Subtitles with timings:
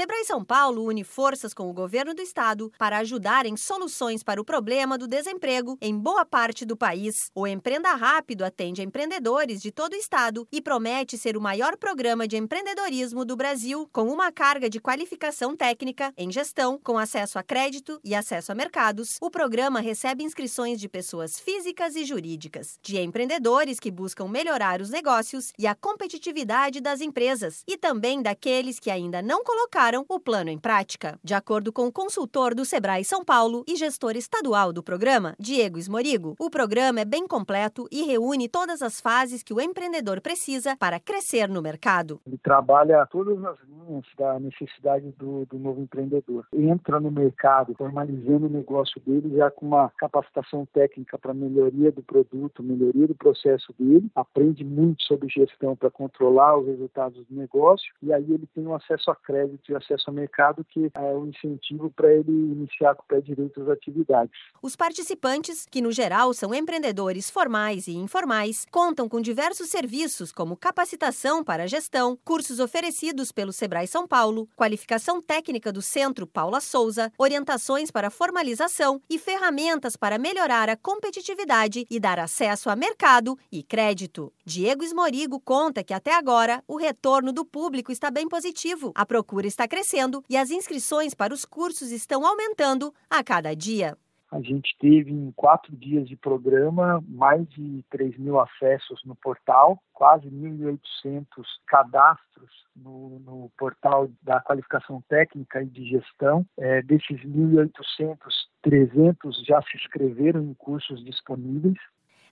[0.00, 4.40] Sebrae São Paulo une forças com o governo do estado para ajudar em soluções para
[4.40, 7.14] o problema do desemprego em boa parte do país.
[7.34, 12.26] O Empreenda Rápido atende empreendedores de todo o estado e promete ser o maior programa
[12.26, 17.42] de empreendedorismo do Brasil, com uma carga de qualificação técnica em gestão, com acesso a
[17.42, 19.18] crédito e acesso a mercados.
[19.20, 24.88] O programa recebe inscrições de pessoas físicas e jurídicas, de empreendedores que buscam melhorar os
[24.88, 30.50] negócios e a competitividade das empresas, e também daqueles que ainda não colocaram o plano
[30.50, 31.18] em prática.
[31.22, 35.78] De acordo com o consultor do Sebrae São Paulo e gestor estadual do programa, Diego
[35.78, 40.76] Esmorigo, o programa é bem completo e reúne todas as fases que o empreendedor precisa
[40.76, 42.20] para crescer no mercado.
[42.26, 46.46] Ele trabalha todas as linhas da necessidade do, do novo empreendedor.
[46.52, 52.02] Entra no mercado formalizando o negócio dele já com uma capacitação técnica para melhoria do
[52.02, 57.92] produto, melhoria do processo dele, aprende muito sobre gestão para controlar os resultados do negócio
[58.02, 61.26] e aí ele tem um acesso a crédito e acesso a mercado que é um
[61.26, 64.38] incentivo para ele iniciar com o pé direito as atividades.
[64.62, 70.56] Os participantes, que no geral são empreendedores formais e informais, contam com diversos serviços como
[70.56, 77.12] capacitação para gestão, cursos oferecidos pelo Sebrae São Paulo, qualificação técnica do Centro Paula Souza,
[77.18, 83.62] orientações para formalização e ferramentas para melhorar a competitividade e dar acesso a mercado e
[83.62, 84.32] crédito.
[84.44, 88.92] Diego Esmorigo conta que até agora o retorno do público está bem positivo.
[88.94, 93.94] A procura está crescendo e as inscrições para os cursos estão aumentando a cada dia.
[94.32, 99.82] A gente teve em quatro dias de programa mais de 3 mil acessos no portal,
[99.92, 101.26] quase 1.800
[101.66, 106.46] cadastros no, no, portal da qualificação técnica e de gestão.
[106.56, 108.16] É, desses 1.800,
[108.62, 111.76] 300 já se inscreveram em cursos disponíveis.